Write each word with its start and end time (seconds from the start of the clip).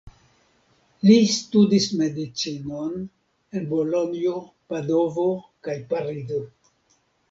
Li 1.09 1.17
studis 1.33 1.85
Medicinon 1.99 2.97
en 3.61 3.71
Bolonjo, 3.77 4.35
Padovo 4.75 5.31
kaj 5.67 5.81
Parizo. 5.95 6.47